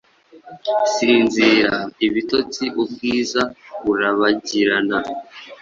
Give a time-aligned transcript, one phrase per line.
[0.93, 1.75] Sinzira,
[2.07, 3.41] ibitotsi, ubwiza
[3.83, 4.97] burabagirana,